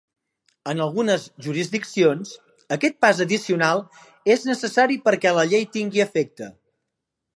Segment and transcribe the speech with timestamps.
[0.71, 2.31] En algunes jurisdiccions,
[2.77, 3.85] aquest pas addicional
[4.37, 6.49] és necessari perquè la llei tingui efecte.